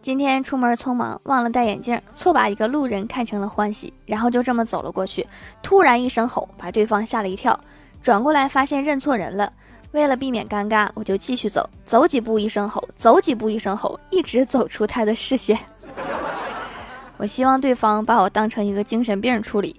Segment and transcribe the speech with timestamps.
[0.00, 5.26] 今天出门匆忙忘了戴眼镜错把一个路人看成了欢喜然后就这么走了过去。
[5.62, 7.58] 突然一声吼把对方吓了一跳
[8.00, 9.52] 转过来发现认错人了。
[9.92, 15.58] 为了避免尴尬我就继续走走几步一声吼走几步一声吼一直走出他的视线。
[17.16, 19.74] 我希望对方把我当成一个精神病处理。